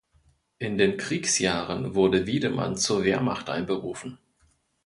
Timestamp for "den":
0.79-0.97